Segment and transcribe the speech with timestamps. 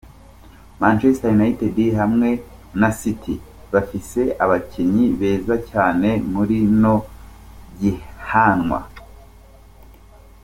[0.81, 2.29] Manchester United hamwe
[2.79, 3.33] na City,
[3.73, 6.95] bafise abakinyi beza cane muri rino
[7.79, 8.79] higanwa.